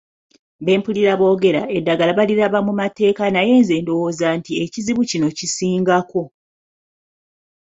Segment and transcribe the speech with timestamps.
[0.65, 6.21] Be mpulira boogera, eddagala baliraba mu mateeka naye nze ndowooza nti ekizibu kino kisingako